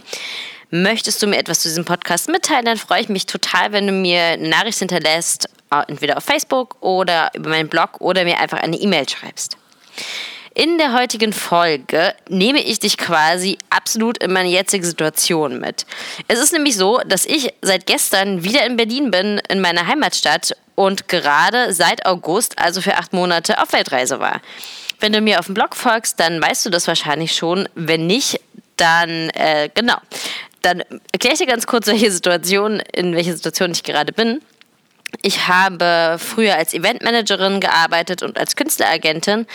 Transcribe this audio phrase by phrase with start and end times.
[0.73, 3.91] Möchtest du mir etwas zu diesem Podcast mitteilen, dann freue ich mich total, wenn du
[3.91, 8.59] mir eine Nachricht hinterlässt, äh, entweder auf Facebook oder über meinen Blog oder mir einfach
[8.59, 9.57] eine E-Mail schreibst.
[10.53, 15.85] In der heutigen Folge nehme ich dich quasi absolut in meine jetzige Situation mit.
[16.29, 20.53] Es ist nämlich so, dass ich seit gestern wieder in Berlin bin, in meiner Heimatstadt
[20.75, 24.41] und gerade seit August, also für acht Monate, auf Weltreise war.
[25.01, 27.67] Wenn du mir auf dem Blog folgst, dann weißt du das wahrscheinlich schon.
[27.75, 28.39] Wenn nicht,
[28.77, 29.97] dann äh, genau
[30.61, 34.41] dann erkläre ich dir ganz kurz, welche Situation, in welcher Situation ich gerade bin.
[35.21, 39.45] Ich habe früher als Eventmanagerin gearbeitet und als Künstleragentin,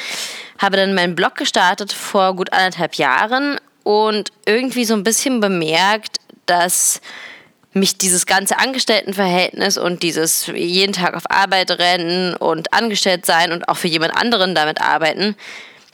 [0.59, 6.19] habe dann meinen Blog gestartet vor gut anderthalb Jahren und irgendwie so ein bisschen bemerkt,
[6.45, 7.01] dass
[7.73, 13.69] mich dieses ganze Angestelltenverhältnis und dieses jeden Tag auf Arbeit rennen und angestellt sein und
[13.69, 15.37] auch für jemand anderen damit arbeiten,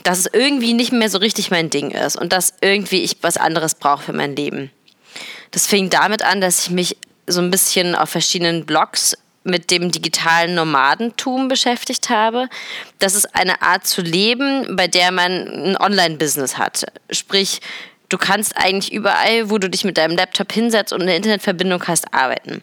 [0.04, 3.36] dass es irgendwie nicht mehr so richtig mein Ding ist und dass irgendwie ich was
[3.36, 4.70] anderes brauche für mein Leben.
[5.50, 6.96] Das fing damit an, dass ich mich
[7.26, 12.48] so ein bisschen auf verschiedenen Blogs mit dem digitalen Nomadentum beschäftigt habe.
[12.98, 16.84] Das ist eine Art zu leben, bei der man ein Online-Business hat.
[17.10, 17.60] Sprich,
[18.12, 22.12] du kannst eigentlich überall, wo du dich mit deinem Laptop hinsetzt und eine Internetverbindung hast,
[22.12, 22.62] arbeiten.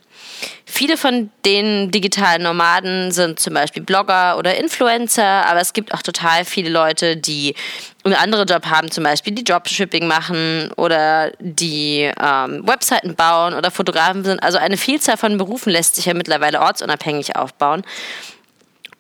[0.66, 6.04] Viele von den digitalen Nomaden sind zum Beispiel Blogger oder Influencer, aber es gibt auch
[6.04, 7.56] total viele Leute, die
[8.04, 13.72] einen anderen Job haben, zum Beispiel die Dropshipping machen oder die ähm, Webseiten bauen oder
[13.72, 14.42] Fotografen sind.
[14.44, 17.84] Also eine Vielzahl von Berufen lässt sich ja mittlerweile ortsunabhängig aufbauen.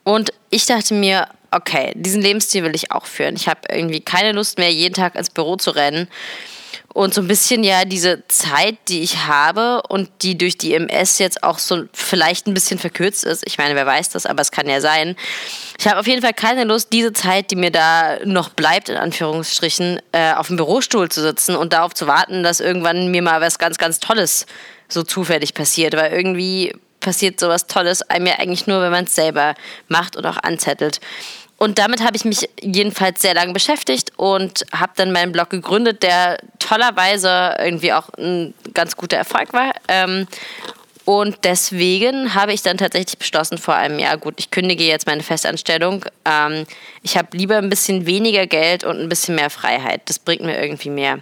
[0.03, 3.35] Und ich dachte mir, okay, diesen Lebensstil will ich auch führen.
[3.35, 6.07] Ich habe irgendwie keine Lust mehr, jeden Tag ins Büro zu rennen
[6.93, 11.19] und so ein bisschen ja diese Zeit, die ich habe und die durch die MS
[11.19, 13.43] jetzt auch so vielleicht ein bisschen verkürzt ist.
[13.45, 15.15] Ich meine, wer weiß das, aber es kann ja sein.
[15.77, 18.97] Ich habe auf jeden Fall keine Lust, diese Zeit, die mir da noch bleibt, in
[18.97, 23.39] Anführungsstrichen, äh, auf dem Bürostuhl zu sitzen und darauf zu warten, dass irgendwann mir mal
[23.39, 24.45] was ganz, ganz Tolles
[24.87, 25.95] so zufällig passiert.
[25.95, 29.55] Weil irgendwie passiert sowas Tolles einem ja eigentlich nur, wenn man es selber
[29.87, 30.99] macht und auch anzettelt.
[31.57, 36.03] Und damit habe ich mich jedenfalls sehr lange beschäftigt und habe dann meinen Blog gegründet,
[36.03, 39.73] der tollerweise irgendwie auch ein ganz guter Erfolg war.
[39.89, 40.25] Ähm,
[41.03, 45.23] und deswegen habe ich dann tatsächlich beschlossen vor einem Jahr, gut, ich kündige jetzt meine
[45.23, 46.05] Festanstellung.
[46.23, 46.65] Ähm,
[47.01, 50.01] ich habe lieber ein bisschen weniger Geld und ein bisschen mehr Freiheit.
[50.05, 51.19] Das bringt mir irgendwie mehr.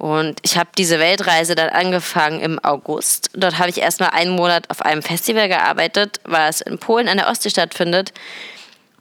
[0.00, 3.28] Und ich habe diese Weltreise dann angefangen im August.
[3.34, 7.28] Dort habe ich erstmal einen Monat auf einem Festival gearbeitet, was in Polen an der
[7.28, 8.14] Ostsee stattfindet.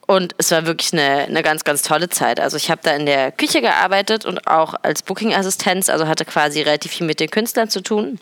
[0.08, 2.42] Und es war wirklich eine, eine ganz, ganz tolle Zeit.
[2.42, 6.64] Also ich habe da in der Küche gearbeitet und auch als Booking-Assistenz, also hatte quasi
[6.64, 8.20] relativ viel mit den Künstlern zu tun.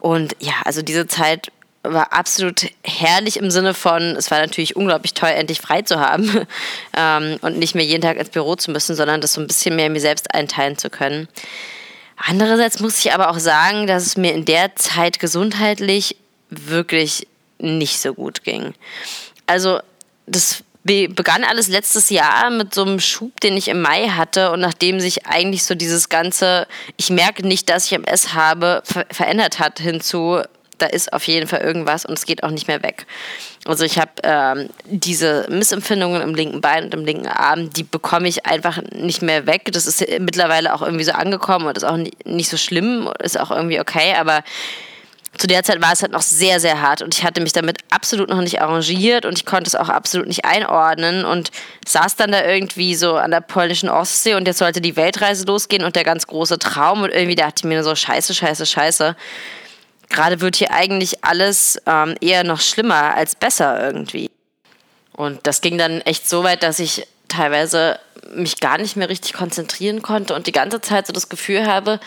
[0.00, 1.50] Und ja, also diese Zeit
[1.92, 6.46] war absolut herrlich im Sinne von, es war natürlich unglaublich toll, endlich frei zu haben
[6.96, 9.76] ähm, und nicht mehr jeden Tag ins Büro zu müssen, sondern das so ein bisschen
[9.76, 11.28] mehr mir selbst einteilen zu können.
[12.16, 16.16] Andererseits muss ich aber auch sagen, dass es mir in der Zeit gesundheitlich
[16.50, 17.26] wirklich
[17.58, 18.74] nicht so gut ging.
[19.46, 19.80] Also
[20.26, 24.60] das begann alles letztes Jahr mit so einem Schub, den ich im Mai hatte und
[24.60, 26.66] nachdem sich eigentlich so dieses ganze,
[26.96, 30.42] ich merke nicht, dass ich MS habe, ver verändert hat hinzu,
[30.78, 33.06] da ist auf jeden Fall irgendwas und es geht auch nicht mehr weg.
[33.64, 38.28] Also ich habe ähm, diese Missempfindungen im linken Bein und im linken Arm, die bekomme
[38.28, 39.68] ich einfach nicht mehr weg.
[39.72, 43.50] Das ist mittlerweile auch irgendwie so angekommen und ist auch nicht so schlimm, ist auch
[43.50, 44.42] irgendwie okay, aber
[45.36, 47.78] zu der Zeit war es halt noch sehr, sehr hart und ich hatte mich damit
[47.90, 51.50] absolut noch nicht arrangiert und ich konnte es auch absolut nicht einordnen und
[51.86, 55.84] saß dann da irgendwie so an der polnischen Ostsee und jetzt sollte die Weltreise losgehen
[55.84, 59.16] und der ganz große Traum und irgendwie dachte ich mir so, scheiße, scheiße, scheiße.
[60.08, 64.30] Gerade wird hier eigentlich alles ähm, eher noch schlimmer als besser irgendwie.
[65.12, 67.98] Und das ging dann echt so weit, dass ich teilweise
[68.34, 72.00] mich gar nicht mehr richtig konzentrieren konnte und die ganze Zeit so das Gefühl habe,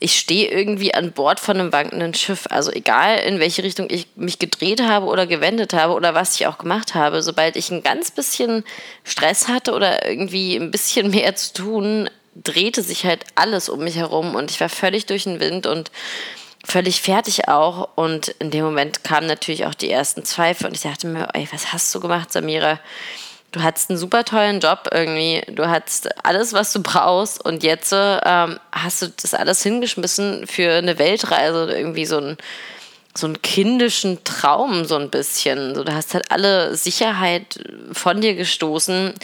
[0.00, 2.46] ich stehe irgendwie an Bord von einem wankenden Schiff.
[2.50, 6.46] Also egal, in welche Richtung ich mich gedreht habe oder gewendet habe oder was ich
[6.46, 8.64] auch gemacht habe, sobald ich ein ganz bisschen
[9.04, 13.96] Stress hatte oder irgendwie ein bisschen mehr zu tun, drehte sich halt alles um mich
[13.96, 15.90] herum und ich war völlig durch den Wind und
[16.64, 17.90] völlig fertig auch.
[17.94, 21.46] Und in dem Moment kamen natürlich auch die ersten Zweifel und ich dachte mir, ey,
[21.52, 22.80] was hast du gemacht, Samira?
[23.54, 27.92] du hattest einen super tollen Job irgendwie, du hattest alles, was du brauchst und jetzt
[27.94, 32.36] ähm, hast du das alles hingeschmissen für eine Weltreise, irgendwie so ein
[33.16, 35.76] so einen kindischen Traum so ein bisschen.
[35.76, 37.60] So, du hast halt alle Sicherheit
[37.92, 39.14] von dir gestoßen,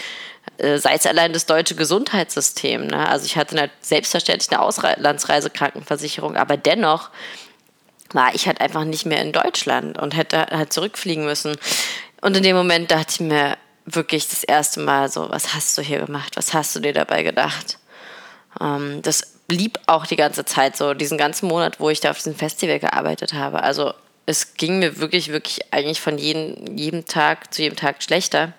[0.60, 2.88] sei es allein das deutsche Gesundheitssystem.
[2.88, 3.08] Ne?
[3.08, 7.10] Also ich hatte selbstverständlich eine Auslandsreisekrankenversicherung, aber dennoch
[8.12, 11.56] war ich halt einfach nicht mehr in Deutschland und hätte halt zurückfliegen müssen.
[12.20, 15.82] Und in dem Moment dachte ich mir wirklich das erste Mal so, was hast du
[15.82, 16.36] hier gemacht?
[16.36, 17.78] Was hast du dir dabei gedacht?
[18.60, 22.18] Ähm, das blieb auch die ganze Zeit so, diesen ganzen Monat, wo ich da auf
[22.18, 23.62] diesem Festival gearbeitet habe.
[23.62, 23.94] Also
[24.26, 28.52] es ging mir wirklich, wirklich eigentlich von jedem, jedem Tag zu jedem Tag schlechter.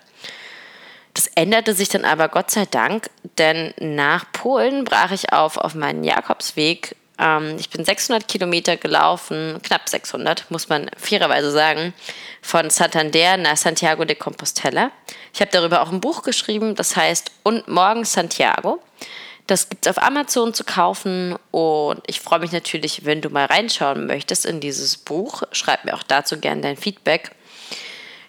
[1.14, 5.74] Das änderte sich dann aber Gott sei Dank, denn nach Polen brach ich auf auf
[5.74, 6.96] meinen Jakobsweg.
[7.18, 11.92] Ähm, ich bin 600 Kilometer gelaufen, knapp 600, muss man fairerweise sagen,
[12.40, 14.90] von Santander nach Santiago de Compostela.
[15.34, 18.82] Ich habe darüber auch ein Buch geschrieben, das heißt Und morgen Santiago.
[19.46, 23.46] Das gibt es auf Amazon zu kaufen und ich freue mich natürlich, wenn du mal
[23.46, 25.42] reinschauen möchtest in dieses Buch.
[25.50, 27.32] Schreib mir auch dazu gerne dein Feedback.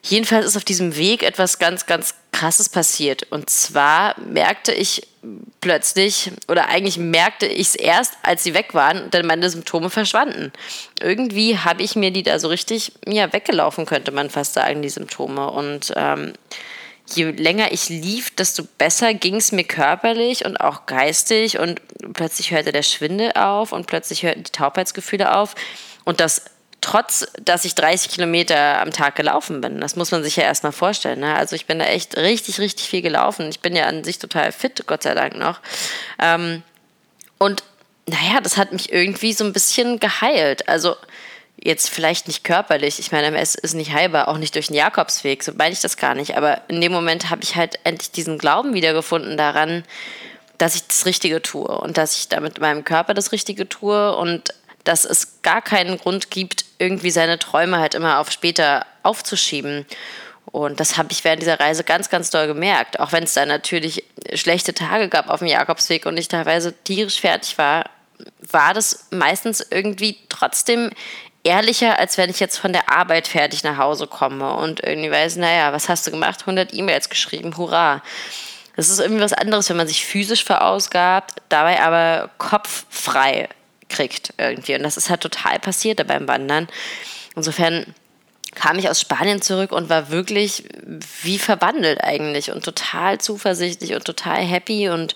[0.05, 3.23] Jedenfalls ist auf diesem Weg etwas ganz, ganz Krasses passiert.
[3.31, 5.07] Und zwar merkte ich
[5.61, 10.51] plötzlich, oder eigentlich merkte ich es erst, als sie weg waren, denn meine Symptome verschwanden.
[10.99, 14.89] Irgendwie habe ich mir die da so richtig ja, weggelaufen, könnte man fast sagen, die
[14.89, 15.49] Symptome.
[15.49, 16.33] Und ähm,
[17.13, 21.59] je länger ich lief, desto besser ging es mir körperlich und auch geistig.
[21.59, 21.81] Und
[22.13, 25.55] plötzlich hörte der Schwindel auf und plötzlich hörten die Taubheitsgefühle auf.
[26.03, 26.41] Und das
[26.83, 29.79] trotz, dass ich 30 Kilometer am Tag gelaufen bin.
[29.79, 31.21] Das muss man sich ja erstmal vorstellen.
[31.21, 31.35] Ne?
[31.35, 33.49] Also ich bin da echt richtig, richtig viel gelaufen.
[33.49, 35.59] Ich bin ja an sich total fit, Gott sei Dank noch.
[36.19, 36.61] Ähm,
[37.37, 37.63] und
[38.07, 40.67] naja, das hat mich irgendwie so ein bisschen geheilt.
[40.67, 40.95] Also
[41.57, 42.99] jetzt vielleicht nicht körperlich.
[42.99, 45.95] Ich meine, MS ist nicht heilbar, auch nicht durch den Jakobsweg, so meine ich das
[45.95, 46.35] gar nicht.
[46.35, 49.83] Aber in dem Moment habe ich halt endlich diesen Glauben wiedergefunden daran,
[50.57, 54.15] dass ich das Richtige tue und dass ich da mit meinem Körper das Richtige tue
[54.15, 54.53] und
[54.83, 59.85] dass es gar keinen Grund gibt, irgendwie seine Träume halt immer auf später aufzuschieben.
[60.45, 62.99] Und das habe ich während dieser Reise ganz, ganz doll gemerkt.
[62.99, 64.03] Auch wenn es da natürlich
[64.33, 67.85] schlechte Tage gab auf dem Jakobsweg und ich teilweise tierisch fertig war,
[68.51, 70.91] war das meistens irgendwie trotzdem
[71.43, 75.37] ehrlicher, als wenn ich jetzt von der Arbeit fertig nach Hause komme und irgendwie weiß,
[75.37, 76.41] naja, was hast du gemacht?
[76.41, 78.01] 100 E-Mails geschrieben, hurra.
[78.75, 83.49] Das ist irgendwie was anderes, wenn man sich physisch verausgabt, dabei aber kopffrei
[83.93, 84.75] kriegt irgendwie.
[84.75, 86.67] Und das ist halt total passiert beim Wandern.
[87.35, 87.85] Insofern
[88.55, 90.65] kam ich aus Spanien zurück und war wirklich
[91.21, 94.89] wie verwandelt eigentlich und total zuversichtlich und total happy.
[94.89, 95.15] Und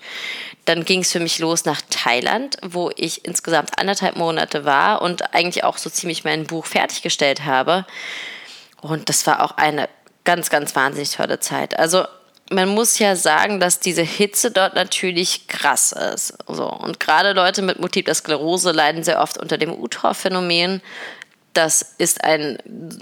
[0.65, 5.33] dann ging es für mich los nach Thailand, wo ich insgesamt anderthalb Monate war und
[5.33, 7.85] eigentlich auch so ziemlich mein Buch fertiggestellt habe.
[8.81, 9.89] Und das war auch eine
[10.24, 11.77] ganz, ganz wahnsinnig tolle Zeit.
[11.79, 12.06] Also
[12.50, 16.34] man muss ja sagen, dass diese Hitze dort natürlich krass ist.
[16.48, 16.70] So.
[16.70, 20.82] Und gerade Leute mit Multipler Sklerose leiden sehr oft unter dem UTOR-Phänomen.
[21.54, 22.58] Das ist ein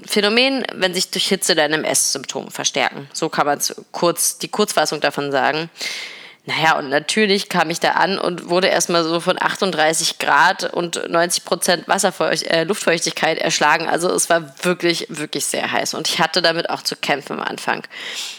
[0.06, 3.10] Phänomen, wenn sich durch Hitze deine MS-Symptome verstärken.
[3.14, 3.60] So kann man
[3.92, 5.70] kurz, die Kurzfassung davon sagen.
[6.48, 11.10] Naja, und natürlich kam ich da an und wurde erstmal so von 38 Grad und
[11.10, 13.88] 90 Prozent Wasserfeucht äh, Luftfeuchtigkeit erschlagen.
[13.88, 15.96] Also es war wirklich, wirklich sehr heiß.
[15.96, 17.84] Und ich hatte damit auch zu kämpfen am Anfang.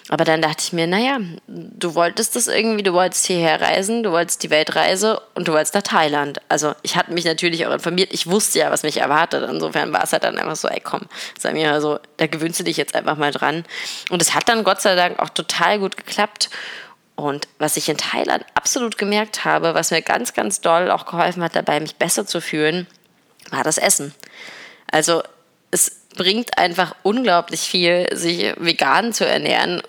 [0.09, 1.19] Aber dann dachte ich mir, naja,
[1.49, 5.75] du wolltest das irgendwie, du wolltest hierher reisen, du wolltest die Weltreise und du wolltest
[5.75, 6.41] nach Thailand.
[6.49, 9.49] Also ich hatte mich natürlich auch informiert, ich wusste ja, was mich erwartet.
[9.51, 11.03] Insofern war es halt dann einfach so, ey komm,
[11.37, 13.65] sag mir also, da gewöhnst du dich jetzt einfach mal dran.
[14.11, 16.51] Und es hat dann Gott sei Dank auch total gut geklappt.
[17.17, 21.43] Und was ich in Thailand absolut gemerkt habe, was mir ganz, ganz doll auch geholfen
[21.43, 22.87] hat, dabei mich besser zu fühlen,
[23.51, 24.15] war das Essen.
[24.91, 25.23] Also
[25.71, 29.83] es bringt einfach unglaublich viel, sich vegan zu ernähren.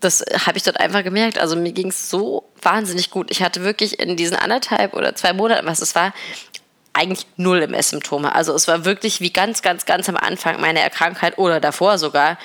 [0.00, 1.38] Das habe ich dort einfach gemerkt.
[1.38, 3.30] Also mir ging es so wahnsinnig gut.
[3.30, 6.12] Ich hatte wirklich in diesen anderthalb oder zwei Monaten, was es war,
[6.92, 8.34] eigentlich null MS-Symptome.
[8.34, 12.38] Also es war wirklich wie ganz, ganz, ganz am Anfang meiner Erkrankheit oder davor sogar,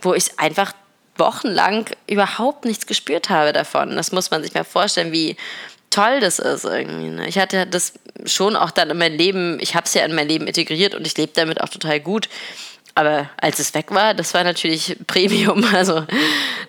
[0.00, 0.72] wo ich einfach
[1.16, 3.96] wochenlang überhaupt nichts gespürt habe davon.
[3.96, 5.36] Das muss man sich mal vorstellen, wie
[5.90, 7.10] toll das ist irgendwie.
[7.10, 7.28] Ne?
[7.28, 7.92] Ich hatte das
[8.24, 11.06] schon auch dann in mein Leben, ich habe es ja in mein Leben integriert und
[11.06, 12.28] ich lebe damit auch total gut.
[12.94, 15.64] Aber als es weg war, das war natürlich Premium.
[15.72, 16.04] Also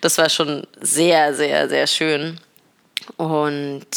[0.02, 2.40] das war schon sehr, sehr, sehr schön.
[3.18, 3.88] Und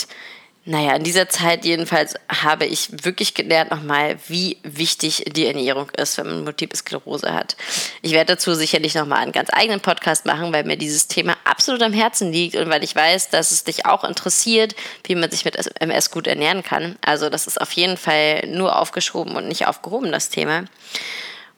[0.68, 6.18] naja, in dieser Zeit jedenfalls habe ich wirklich gelernt nochmal, wie wichtig die Ernährung ist,
[6.18, 7.56] wenn man Multiple Sklerose hat.
[8.02, 11.82] Ich werde dazu sicherlich nochmal einen ganz eigenen Podcast machen, weil mir dieses Thema absolut
[11.82, 15.44] am Herzen liegt und weil ich weiß, dass es dich auch interessiert, wie man sich
[15.44, 16.96] mit MS gut ernähren kann.
[17.00, 20.64] Also das ist auf jeden Fall nur aufgeschoben und nicht aufgehoben, das Thema.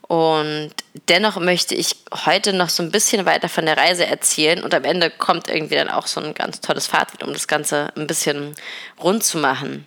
[0.08, 0.70] Und
[1.10, 4.84] dennoch möchte ich heute noch so ein bisschen weiter von der Reise erzählen und am
[4.84, 8.54] Ende kommt irgendwie dann auch so ein ganz tolles Fazit, um das Ganze ein bisschen
[9.02, 9.86] rund zu machen.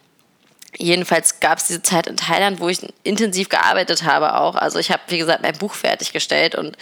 [0.77, 4.55] Jedenfalls gab es diese Zeit in Thailand, wo ich intensiv gearbeitet habe auch.
[4.55, 6.77] Also ich habe, wie gesagt, mein Buch fertiggestellt und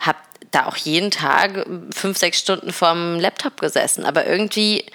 [0.00, 0.18] habe
[0.50, 4.06] da auch jeden Tag fünf, sechs Stunden vorm Laptop gesessen.
[4.06, 4.86] Aber irgendwie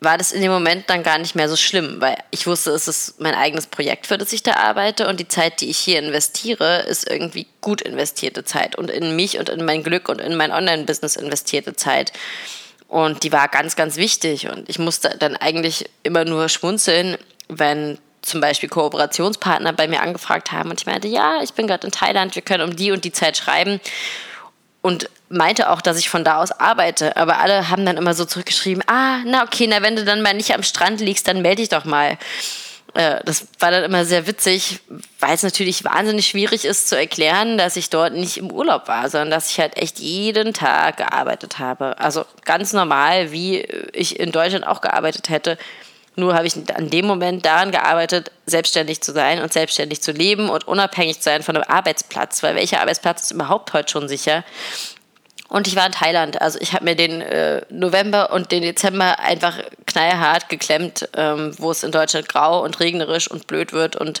[0.00, 2.86] war das in dem Moment dann gar nicht mehr so schlimm, weil ich wusste, es
[2.86, 5.98] ist mein eigenes Projekt, für das ich da arbeite und die Zeit, die ich hier
[5.98, 10.36] investiere, ist irgendwie gut investierte Zeit und in mich und in mein Glück und in
[10.36, 12.12] mein Online-Business investierte Zeit.
[12.86, 17.98] Und die war ganz, ganz wichtig und ich musste dann eigentlich immer nur schmunzeln, wenn
[18.22, 21.92] zum Beispiel Kooperationspartner bei mir angefragt haben und ich meinte, ja, ich bin gerade in
[21.92, 23.80] Thailand, wir können um die und die Zeit schreiben
[24.88, 27.16] und meinte auch, dass ich von da aus arbeite.
[27.16, 30.34] Aber alle haben dann immer so zurückgeschrieben, ah, na okay, na wenn du dann mal
[30.34, 32.16] nicht am Strand liegst, dann melde dich doch mal.
[32.94, 34.80] Äh, das war dann immer sehr witzig,
[35.20, 39.10] weil es natürlich wahnsinnig schwierig ist zu erklären, dass ich dort nicht im Urlaub war,
[39.10, 41.98] sondern dass ich halt echt jeden Tag gearbeitet habe.
[41.98, 43.60] Also ganz normal, wie
[43.92, 45.58] ich in Deutschland auch gearbeitet hätte.
[46.18, 50.50] Nur habe ich an dem Moment daran gearbeitet, selbstständig zu sein und selbstständig zu leben
[50.50, 52.42] und unabhängig zu sein von einem Arbeitsplatz.
[52.42, 54.42] Weil welcher Arbeitsplatz ist überhaupt heute schon sicher?
[55.48, 56.42] Und ich war in Thailand.
[56.42, 61.70] Also ich habe mir den äh, November und den Dezember einfach knallhart geklemmt, ähm, wo
[61.70, 64.20] es in Deutschland grau und regnerisch und blöd wird und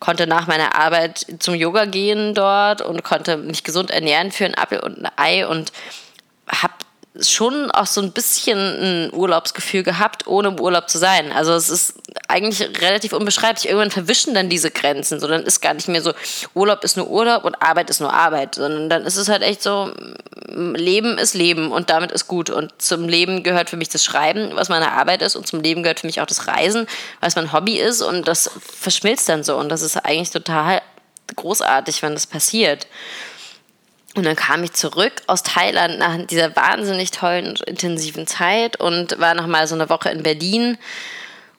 [0.00, 4.58] konnte nach meiner Arbeit zum Yoga gehen dort und konnte mich gesund ernähren für ein
[4.58, 5.72] Apfel und ein Ei und
[6.48, 6.74] habe
[7.20, 11.32] schon auch so ein bisschen ein Urlaubsgefühl gehabt, ohne im Urlaub zu sein.
[11.32, 11.94] Also es ist
[12.28, 13.66] eigentlich relativ unbeschreiblich.
[13.66, 15.18] Irgendwann verwischen dann diese Grenzen.
[15.18, 16.12] So, dann ist gar nicht mehr so,
[16.54, 18.54] Urlaub ist nur Urlaub und Arbeit ist nur Arbeit.
[18.54, 19.92] Sondern dann ist es halt echt so,
[20.46, 22.50] Leben ist Leben und damit ist gut.
[22.50, 25.34] Und zum Leben gehört für mich das Schreiben, was meine Arbeit ist.
[25.34, 26.86] Und zum Leben gehört für mich auch das Reisen,
[27.20, 28.00] was mein Hobby ist.
[28.02, 29.56] Und das verschmilzt dann so.
[29.56, 30.82] Und das ist eigentlich total
[31.34, 32.86] großartig, wenn das passiert.
[34.18, 39.16] Und dann kam ich zurück aus Thailand nach dieser wahnsinnig tollen und intensiven Zeit und
[39.20, 40.76] war nochmal so eine Woche in Berlin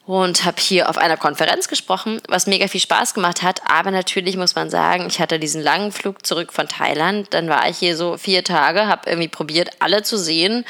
[0.06, 3.62] und habe hier auf einer Konferenz gesprochen, was mega viel Spaß gemacht hat.
[3.70, 7.34] Aber natürlich muss man sagen, ich hatte diesen langen Flug zurück von Thailand.
[7.34, 10.66] Dann war ich hier so vier Tage, habe irgendwie probiert, alle zu sehen.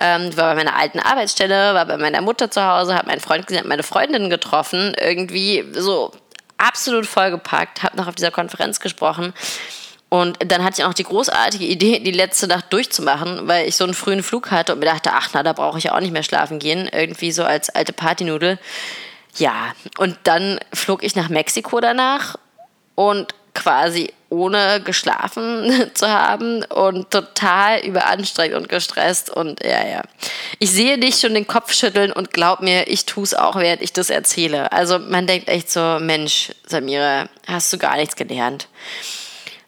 [0.00, 3.46] Ähm, war bei meiner alten Arbeitsstelle, war bei meiner Mutter zu Hause, habe meinen Freund
[3.46, 4.96] gesehen, habe meine Freundin getroffen.
[4.98, 6.10] Irgendwie so
[6.56, 9.34] absolut vollgepackt, habe noch auf dieser Konferenz gesprochen.
[10.14, 13.82] Und dann hatte ich auch die großartige Idee, die letzte Nacht durchzumachen, weil ich so
[13.82, 16.12] einen frühen Flug hatte und mir dachte, ach na, da brauche ich ja auch nicht
[16.12, 18.60] mehr schlafen gehen, irgendwie so als alte Partynudel.
[19.34, 22.36] Ja, und dann flog ich nach Mexiko danach
[22.94, 30.02] und quasi ohne geschlafen zu haben und total überanstrengt und gestresst und ja, ja.
[30.60, 33.82] Ich sehe dich schon den Kopf schütteln und glaub mir, ich tue es auch, während
[33.82, 34.70] ich das erzähle.
[34.70, 38.68] Also man denkt echt so, Mensch, Samira, hast du gar nichts gelernt.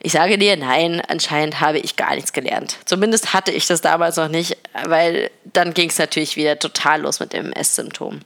[0.07, 2.77] Ich sage dir, nein, anscheinend habe ich gar nichts gelernt.
[2.85, 7.19] Zumindest hatte ich das damals noch nicht, weil dann ging es natürlich wieder total los
[7.19, 8.21] mit dem Esssymptom.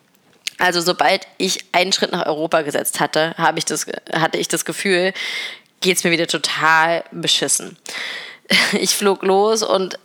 [0.58, 4.66] Also sobald ich einen Schritt nach Europa gesetzt hatte, habe ich das, hatte ich das
[4.66, 5.14] Gefühl,
[5.80, 7.78] geht es mir wieder total beschissen.
[8.72, 9.99] Ich flog los und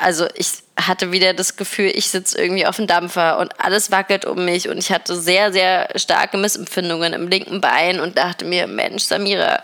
[0.00, 0.48] also ich
[0.80, 4.68] hatte wieder das Gefühl, ich sitze irgendwie auf dem Dampfer und alles wackelt um mich
[4.68, 9.62] und ich hatte sehr, sehr starke Missempfindungen im linken Bein und dachte mir, Mensch, Samira,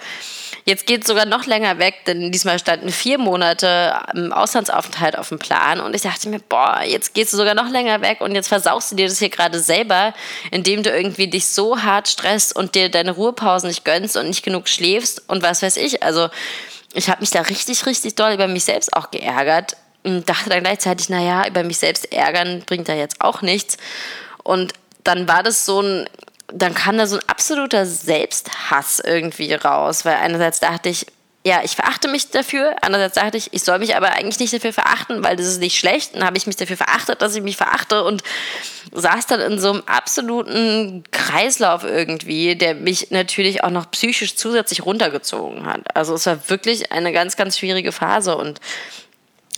[0.65, 5.29] Jetzt geht es sogar noch länger weg, denn diesmal standen vier Monate im Auslandsaufenthalt auf
[5.29, 8.35] dem Plan und ich dachte mir, boah, jetzt gehst du sogar noch länger weg und
[8.35, 10.15] jetzt versaust du dir das hier gerade selber,
[10.53, 14.45] indem du irgendwie dich so hart stresst und dir deine Ruhepausen nicht gönnst und nicht
[14.45, 16.03] genug schläfst und was weiß ich.
[16.05, 16.29] Also
[16.95, 20.63] ich habe mich da richtig, richtig doll über mich selbst auch geärgert und dachte dann
[20.63, 23.79] gleichzeitig, naja, über mich selbst ärgern bringt da jetzt auch nichts.
[24.45, 26.09] Und dann war das so ein
[26.49, 31.07] dann kam da so ein absoluter Selbsthass irgendwie raus, weil einerseits dachte ich,
[31.45, 32.77] ja, ich verachte mich dafür.
[32.83, 35.77] Andererseits dachte ich, ich soll mich aber eigentlich nicht dafür verachten, weil das ist nicht
[35.77, 36.15] schlecht.
[36.15, 38.23] Dann habe ich mich dafür verachtet, dass ich mich verachte und
[38.93, 44.85] saß dann in so einem absoluten Kreislauf irgendwie, der mich natürlich auch noch psychisch zusätzlich
[44.85, 45.81] runtergezogen hat.
[45.97, 48.61] Also es war wirklich eine ganz, ganz schwierige Phase und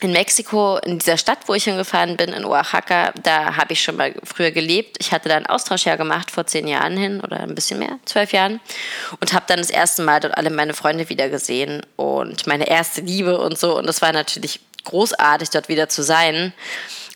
[0.01, 3.97] in Mexiko, in dieser Stadt, wo ich hingefahren bin, in Oaxaca, da habe ich schon
[3.97, 4.97] mal früher gelebt.
[4.99, 8.33] Ich hatte da ein Austauschjahr gemacht vor zehn Jahren hin oder ein bisschen mehr, zwölf
[8.33, 8.61] Jahren.
[9.21, 13.03] Und habe dann das erste Mal dort alle meine Freunde wieder gesehen und meine erste
[13.03, 13.79] Liebe und so.
[13.79, 16.53] Und das war natürlich großartig, dort wieder zu sein.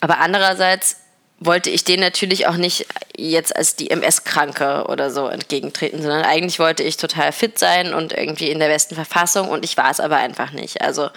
[0.01, 0.97] Aber andererseits
[1.41, 6.59] wollte ich denen natürlich auch nicht jetzt als die MS-Kranke oder so entgegentreten, sondern eigentlich
[6.59, 10.01] wollte ich total fit sein und irgendwie in der besten Verfassung und ich war es
[10.01, 10.81] aber einfach nicht.
[10.81, 11.11] Also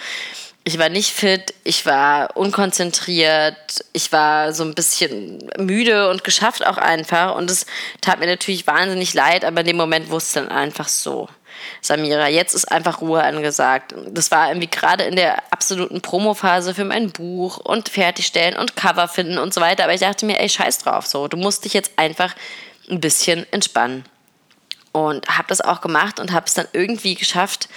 [0.64, 6.66] ich war nicht fit, ich war unkonzentriert, ich war so ein bisschen müde und geschafft
[6.66, 7.36] auch einfach.
[7.36, 7.66] Und es
[8.00, 11.28] tat mir natürlich wahnsinnig leid, aber in dem Moment wusste dann einfach so.
[11.82, 13.96] Samira, jetzt ist einfach Ruhe angesagt.
[14.12, 19.08] Das war irgendwie gerade in der absoluten Promophase für mein Buch und fertigstellen und Cover
[19.08, 19.84] finden und so weiter.
[19.84, 21.28] Aber ich dachte mir, ey, scheiß drauf, so.
[21.28, 22.36] Du musst dich jetzt einfach
[22.90, 24.06] ein bisschen entspannen.
[24.92, 27.70] Und habe das auch gemacht und habe es dann irgendwie geschafft,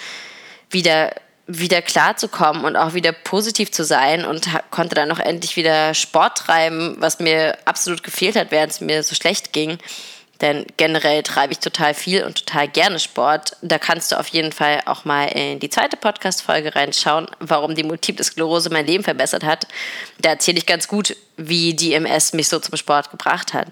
[0.71, 1.13] wieder
[1.47, 6.39] wieder klarzukommen und auch wieder positiv zu sein und konnte dann noch endlich wieder Sport
[6.39, 9.79] treiben, was mir absolut gefehlt hat, während es mir so schlecht ging.
[10.41, 13.57] Denn generell treibe ich total viel und total gerne Sport.
[13.63, 17.85] Da kannst du auf jeden Fall auch mal in die zweite Podcast-Folge reinschauen, warum die
[17.85, 19.67] Multiple Sklerose mein Leben verbessert hat.
[20.19, 23.69] Da erzähle ich ganz gut, wie die MS mich so zum Sport gebracht hat.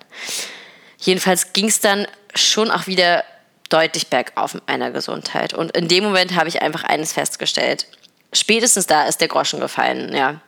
[0.98, 3.24] Jedenfalls ging es dann schon auch wieder
[3.72, 5.54] deutlich bergauf mit meiner Gesundheit.
[5.54, 7.86] Und in dem Moment habe ich einfach eines festgestellt.
[8.32, 10.40] Spätestens da ist der Groschen gefallen, ja.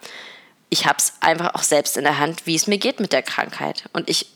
[0.70, 3.22] Ich habe es einfach auch selbst in der Hand, wie es mir geht mit der
[3.22, 3.84] Krankheit.
[3.92, 4.26] Und ich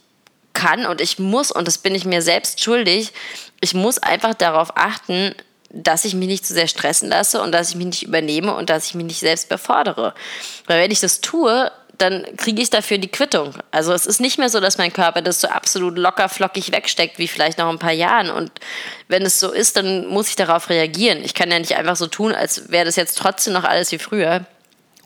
[0.52, 3.12] kann und ich muss, und das bin ich mir selbst schuldig,
[3.61, 5.35] ich muss einfach darauf achten,
[5.71, 8.71] dass ich mich nicht zu sehr stressen lasse und dass ich mich nicht übernehme und
[8.71, 10.14] dass ich mich nicht selbst befordere.
[10.66, 13.55] Weil wenn ich das tue, dann kriege ich dafür die Quittung.
[13.71, 17.19] Also es ist nicht mehr so, dass mein Körper das so absolut locker flockig wegsteckt
[17.19, 18.31] wie vielleicht noch ein paar Jahren.
[18.31, 18.52] Und
[19.09, 21.25] wenn es so ist, dann muss ich darauf reagieren.
[21.25, 23.99] Ich kann ja nicht einfach so tun, als wäre das jetzt trotzdem noch alles wie
[23.99, 24.47] früher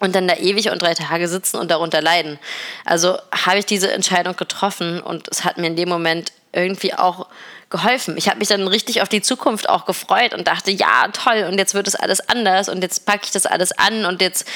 [0.01, 2.39] und dann da ewig und drei Tage sitzen und darunter leiden.
[2.85, 7.29] Also habe ich diese Entscheidung getroffen und es hat mir in dem Moment irgendwie auch
[7.73, 8.17] geholfen.
[8.17, 11.59] Ich habe mich dann richtig auf die Zukunft auch gefreut und dachte, ja, toll, und
[11.59, 14.47] jetzt wird es alles anders und jetzt packe ich das alles an und jetzt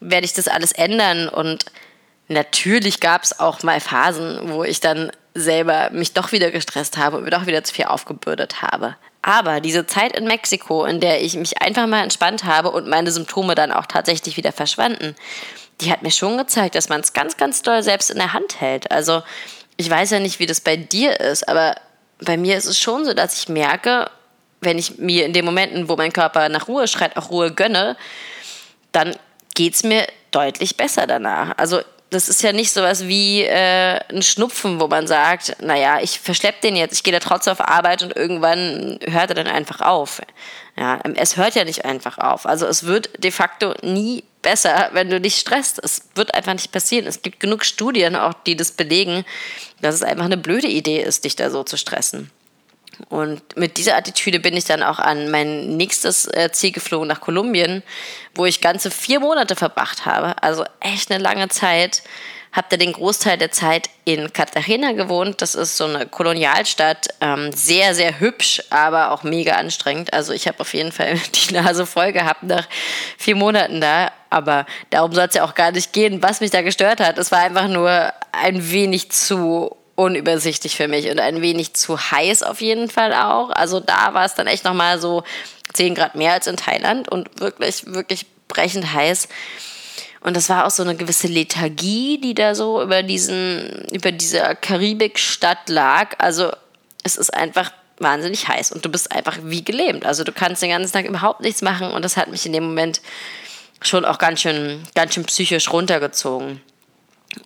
[0.00, 1.28] werde ich das alles ändern.
[1.28, 1.66] Und
[2.26, 7.18] natürlich gab es auch mal Phasen, wo ich dann selber mich doch wieder gestresst habe
[7.18, 8.96] und mir doch wieder zu viel aufgebürdet habe.
[9.22, 13.12] Aber diese Zeit in Mexiko, in der ich mich einfach mal entspannt habe und meine
[13.12, 15.14] Symptome dann auch tatsächlich wieder verschwanden,
[15.80, 18.60] die hat mir schon gezeigt, dass man es ganz, ganz doll selbst in der Hand
[18.60, 18.90] hält.
[18.90, 19.22] Also
[19.76, 21.76] ich weiß ja nicht, wie das bei dir ist, aber
[22.24, 24.10] bei mir ist es schon so, dass ich merke,
[24.60, 27.96] wenn ich mir in den Momenten, wo mein Körper nach Ruhe schreit, auch Ruhe gönne,
[28.92, 29.16] dann
[29.54, 31.52] geht es mir deutlich besser danach.
[31.56, 36.20] Also das ist ja nicht sowas wie äh, ein Schnupfen, wo man sagt, naja, ich
[36.20, 39.80] verschleppe den jetzt, ich gehe da trotzdem auf Arbeit und irgendwann hört er dann einfach
[39.80, 40.20] auf.
[40.76, 42.46] Ja, es hört ja nicht einfach auf.
[42.46, 45.80] Also es wird de facto nie besser, wenn du dich stresst.
[45.82, 47.06] Es wird einfach nicht passieren.
[47.06, 49.24] Es gibt genug Studien auch, die das belegen,
[49.80, 52.30] dass es einfach eine blöde Idee ist, dich da so zu stressen.
[53.08, 57.20] Und mit dieser Attitüde bin ich dann auch an mein nächstes äh, Ziel geflogen nach
[57.20, 57.82] Kolumbien,
[58.34, 60.40] wo ich ganze vier Monate verbracht habe.
[60.42, 62.02] Also echt eine lange Zeit.
[62.52, 65.40] Hab da den Großteil der Zeit in Cartagena gewohnt.
[65.40, 67.08] Das ist so eine Kolonialstadt.
[67.20, 70.12] Ähm, sehr, sehr hübsch, aber auch mega anstrengend.
[70.12, 72.68] Also ich habe auf jeden Fall die Nase voll gehabt nach
[73.16, 74.12] vier Monaten da.
[74.28, 77.18] Aber darum soll es ja auch gar nicht gehen, was mich da gestört hat.
[77.18, 82.42] Es war einfach nur ein wenig zu unübersichtlich für mich und ein wenig zu heiß
[82.42, 83.50] auf jeden Fall auch.
[83.50, 85.22] Also da war es dann echt nochmal so
[85.74, 89.28] 10 Grad mehr als in Thailand und wirklich, wirklich brechend heiß.
[90.22, 94.56] Und das war auch so eine gewisse Lethargie, die da so über diesen, über diese
[94.60, 96.14] Karibikstadt lag.
[96.18, 96.52] Also
[97.02, 100.06] es ist einfach wahnsinnig heiß und du bist einfach wie gelähmt.
[100.06, 102.64] Also du kannst den ganzen Tag überhaupt nichts machen und das hat mich in dem
[102.64, 103.00] Moment
[103.80, 106.60] schon auch ganz schön, ganz schön psychisch runtergezogen.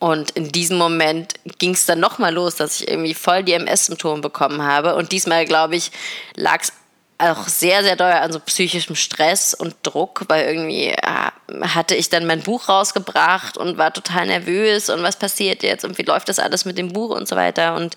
[0.01, 4.21] Und in diesem Moment ging es dann nochmal los, dass ich irgendwie voll die MS-Symptome
[4.21, 4.97] bekommen habe.
[4.97, 5.93] Und diesmal, glaube ich,
[6.35, 6.73] lag es
[7.19, 11.33] auch sehr, sehr doll an so psychischem Stress und Druck, weil irgendwie ja,
[11.75, 15.97] hatte ich dann mein Buch rausgebracht und war total nervös und was passiert jetzt und
[15.99, 17.75] wie läuft das alles mit dem Buch und so weiter.
[17.77, 17.97] Und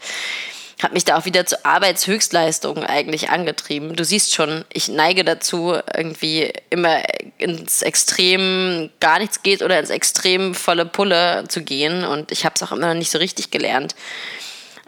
[0.81, 3.95] habe mich da auch wieder zu Arbeitshöchstleistungen eigentlich angetrieben.
[3.95, 7.01] Du siehst schon, ich neige dazu, irgendwie immer
[7.37, 12.05] ins Extrem gar nichts geht oder ins Extrem volle Pulle zu gehen.
[12.05, 13.93] Und ich habe es auch immer noch nicht so richtig gelernt.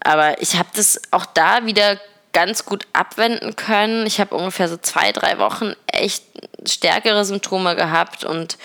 [0.01, 1.99] Aber ich habe das auch da wieder
[2.33, 4.05] ganz gut abwenden können.
[4.05, 6.23] Ich habe ungefähr so zwei, drei Wochen echt
[6.65, 8.57] stärkere Symptome gehabt und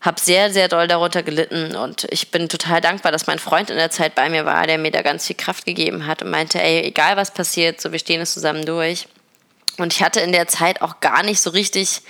[0.00, 3.76] habe sehr, sehr doll darunter gelitten und ich bin total dankbar, dass mein Freund in
[3.76, 6.62] der Zeit bei mir war, der mir da ganz viel Kraft gegeben hat und meinte,
[6.62, 9.08] ey, egal was passiert, so wir stehen es zusammen durch.
[9.78, 12.02] Und ich hatte in der Zeit auch gar nicht so richtig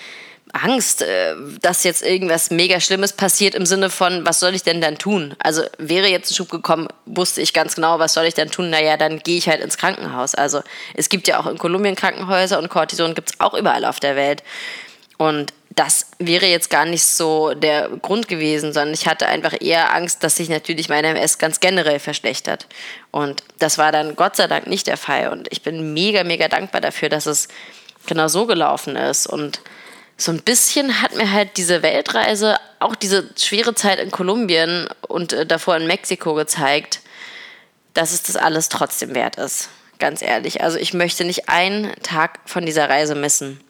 [0.53, 4.81] Angst, äh, dass jetzt irgendwas mega Schlimmes passiert im Sinne von, was soll ich denn
[4.81, 5.35] dann tun?
[5.39, 8.71] Also wäre jetzt ein Schub gekommen, wusste ich ganz genau, was soll ich dann tun?
[8.71, 10.35] Naja, dann gehe ich halt ins Krankenhaus.
[10.35, 10.63] Also
[10.95, 14.17] es gibt ja auch in Kolumbien Krankenhäuser und Cortison gibt es auch überall auf der
[14.17, 14.43] Welt.
[15.19, 19.95] Und das wäre jetzt gar nicht so der Grund gewesen, sondern ich hatte einfach eher
[19.95, 22.67] Angst, dass sich natürlich meine MS ganz generell verschlechtert.
[23.11, 25.29] Und das war dann Gott sei Dank nicht der Fall.
[25.29, 27.49] Und ich bin mega, mega dankbar dafür, dass es
[28.07, 29.27] genau so gelaufen ist.
[29.27, 29.61] Und
[30.17, 35.33] so ein bisschen hat mir halt diese Weltreise, auch diese schwere Zeit in Kolumbien und
[35.33, 37.01] äh, davor in Mexiko gezeigt,
[37.93, 39.69] dass es das alles trotzdem wert ist.
[39.99, 40.63] Ganz ehrlich.
[40.63, 43.61] Also ich möchte nicht einen Tag von dieser Reise missen.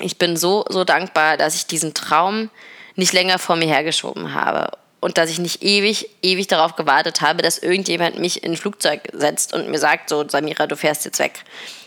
[0.00, 2.50] Ich bin so, so dankbar, dass ich diesen Traum
[2.96, 7.42] nicht länger vor mir hergeschoben habe und dass ich nicht ewig, ewig darauf gewartet habe,
[7.42, 11.18] dass irgendjemand mich in ein Flugzeug setzt und mir sagt, so Samira, du fährst jetzt
[11.18, 11.44] weg.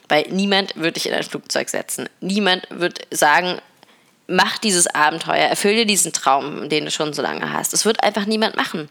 [0.08, 2.08] Weil niemand wird dich in ein Flugzeug setzen.
[2.22, 3.60] Niemand wird sagen,
[4.28, 7.74] mach dieses Abenteuer, erfülle diesen Traum, den du schon so lange hast.
[7.74, 8.90] Das wird einfach niemand machen.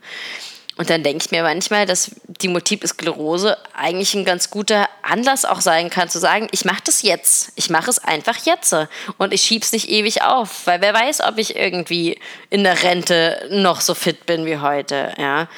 [0.76, 5.46] Und dann denke ich mir manchmal, dass die Multiple Sklerose eigentlich ein ganz guter Anlass
[5.46, 7.52] auch sein kann, zu sagen, ich mache das jetzt.
[7.56, 8.74] Ich mache es einfach jetzt.
[9.16, 10.66] Und ich schiebe es nicht ewig auf.
[10.66, 12.18] Weil wer weiß, ob ich irgendwie
[12.50, 15.14] in der Rente noch so fit bin wie heute.
[15.16, 15.48] Ja?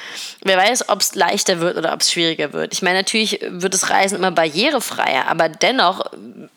[0.43, 2.71] Wer weiß, ob es leichter wird oder ob es schwieriger wird.
[2.73, 6.11] Ich meine, natürlich wird das Reisen immer barrierefreier, aber dennoch,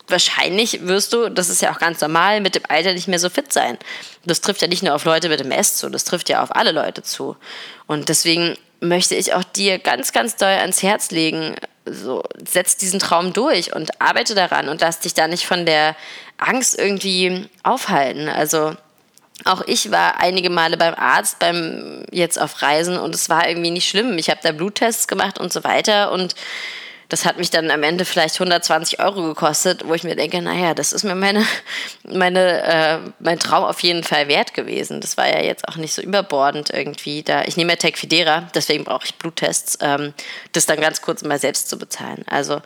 [0.07, 3.29] wahrscheinlich wirst du, das ist ja auch ganz normal, mit dem Alter nicht mehr so
[3.29, 3.77] fit sein.
[4.25, 6.55] Das trifft ja nicht nur auf Leute mit dem S zu, das trifft ja auf
[6.55, 7.35] alle Leute zu.
[7.87, 11.55] Und deswegen möchte ich auch dir ganz, ganz doll ans Herz legen,
[11.85, 15.95] so, setz diesen Traum durch und arbeite daran und lass dich da nicht von der
[16.37, 18.29] Angst irgendwie aufhalten.
[18.29, 18.75] Also
[19.45, 23.71] auch ich war einige Male beim Arzt, beim jetzt auf Reisen und es war irgendwie
[23.71, 24.17] nicht schlimm.
[24.17, 26.35] Ich habe da Bluttests gemacht und so weiter und
[27.13, 30.73] das hat mich dann am Ende vielleicht 120 Euro gekostet, wo ich mir denke, naja,
[30.73, 31.45] das ist mir meine,
[32.03, 34.99] meine, äh, mein Traum auf jeden Fall wert gewesen.
[34.99, 37.21] Das war ja jetzt auch nicht so überbordend irgendwie.
[37.21, 40.15] Da, ich nehme ja Tecfidera, deswegen brauche ich Bluttests, ähm,
[40.53, 42.25] das dann ganz kurz mal selbst zu bezahlen.
[42.27, 42.63] Also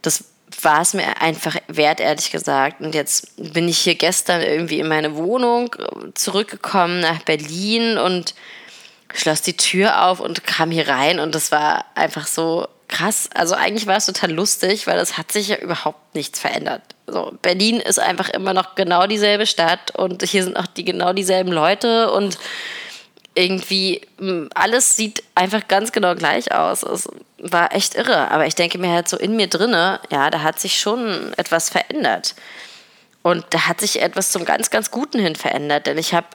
[0.00, 0.26] das
[0.60, 2.82] war es mir einfach wert, ehrlich gesagt.
[2.82, 5.74] Und jetzt bin ich hier gestern irgendwie in meine Wohnung
[6.14, 8.36] zurückgekommen nach Berlin und
[9.12, 13.28] schloss die Tür auf und kam hier rein und das war einfach so krass.
[13.34, 16.82] Also eigentlich war es total lustig, weil es hat sich ja überhaupt nichts verändert.
[17.06, 21.12] So, Berlin ist einfach immer noch genau dieselbe Stadt und hier sind auch die genau
[21.12, 22.38] dieselben Leute und
[23.34, 26.82] irgendwie hm, alles sieht einfach ganz genau gleich aus.
[26.82, 28.30] Es war echt irre.
[28.30, 31.70] Aber ich denke mir halt so in mir drinne, ja, da hat sich schon etwas
[31.70, 32.34] verändert.
[33.22, 35.86] Und da hat sich etwas zum ganz, ganz Guten hin verändert.
[35.86, 36.26] Denn ich habe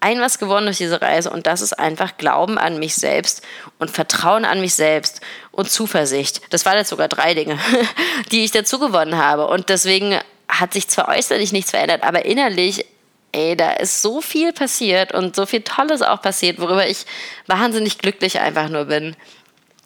[0.00, 3.42] ein was gewonnen durch diese Reise und das ist einfach Glauben an mich selbst
[3.78, 5.20] und Vertrauen an mich selbst
[5.52, 6.42] und Zuversicht.
[6.50, 7.58] Das waren jetzt sogar drei Dinge,
[8.32, 9.46] die ich dazu gewonnen habe.
[9.46, 12.84] Und deswegen hat sich zwar äußerlich nichts verändert, aber innerlich,
[13.32, 17.06] ey, da ist so viel passiert und so viel Tolles auch passiert, worüber ich
[17.46, 19.16] wahnsinnig glücklich einfach nur bin.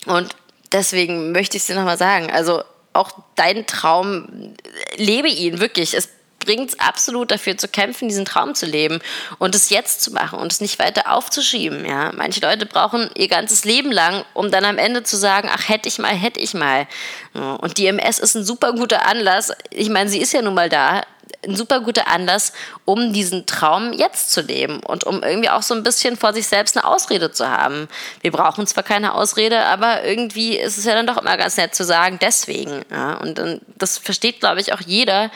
[0.07, 0.35] Und
[0.73, 2.31] deswegen möchte ich es dir nochmal sagen.
[2.31, 4.55] Also auch dein Traum,
[4.97, 5.95] lebe ihn wirklich.
[5.95, 6.09] Es
[6.51, 8.99] bringt es absolut dafür zu kämpfen, diesen Traum zu leben
[9.39, 11.87] und es jetzt zu machen und es nicht weiter aufzuschieben.
[11.87, 12.11] Ja?
[12.13, 15.89] Manche Leute brauchen ihr ganzes Leben lang, um dann am Ende zu sagen, ach, hätte
[15.89, 16.89] ich mal, hätte ich mal.
[17.35, 19.53] Und die MS ist ein super guter Anlass.
[19.71, 21.03] Ich meine, sie ist ja nun mal da
[21.45, 22.53] ein super guter Anlass,
[22.85, 26.47] um diesen Traum jetzt zu leben und um irgendwie auch so ein bisschen vor sich
[26.47, 27.89] selbst eine Ausrede zu haben.
[28.21, 31.75] Wir brauchen zwar keine Ausrede, aber irgendwie ist es ja dann doch immer ganz nett
[31.75, 32.85] zu sagen, deswegen.
[32.91, 33.15] Ja?
[33.15, 35.31] Und dann, das versteht, glaube ich, auch jeder,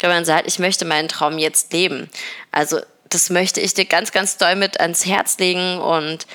[0.00, 2.08] wenn man sagt, ich möchte meinen Traum jetzt leben.
[2.52, 6.26] Also das möchte ich dir ganz, ganz doll mit ans Herz legen und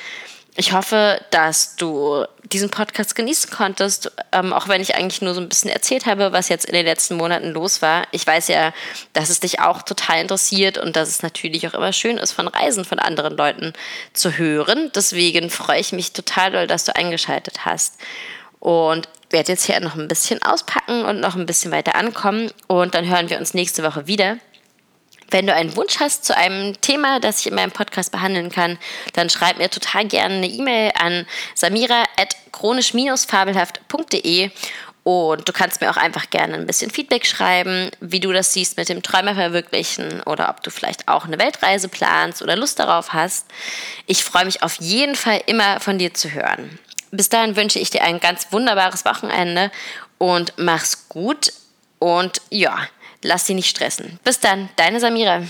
[0.55, 5.41] ich hoffe, dass du diesen Podcast genießen konntest, ähm, auch wenn ich eigentlich nur so
[5.41, 8.07] ein bisschen erzählt habe, was jetzt in den letzten Monaten los war.
[8.11, 8.73] Ich weiß ja,
[9.13, 12.47] dass es dich auch total interessiert und dass es natürlich auch immer schön ist, von
[12.47, 13.73] Reisen von anderen Leuten
[14.13, 14.91] zu hören.
[14.93, 17.95] Deswegen freue ich mich total doll, dass du eingeschaltet hast.
[18.59, 22.51] Und werde jetzt hier noch ein bisschen auspacken und noch ein bisschen weiter ankommen.
[22.67, 24.37] Und dann hören wir uns nächste Woche wieder.
[25.31, 28.77] Wenn du einen Wunsch hast zu einem Thema, das ich in meinem Podcast behandeln kann,
[29.13, 34.51] dann schreib mir total gerne eine E-Mail an samira.chronisch-fabelhaft.de
[35.05, 38.75] und du kannst mir auch einfach gerne ein bisschen Feedback schreiben, wie du das siehst
[38.75, 43.13] mit dem Träumer verwirklichen oder ob du vielleicht auch eine Weltreise planst oder Lust darauf
[43.13, 43.45] hast.
[44.07, 46.79] Ich freue mich auf jeden Fall immer von dir zu hören.
[47.11, 49.69] Bis dahin wünsche ich dir ein ganz wunderbares Wochenende
[50.17, 51.53] und mach's gut
[51.99, 52.75] und ja,
[53.27, 54.19] Lass dich nicht stressen.
[54.23, 55.41] Bis dann, deine Samira.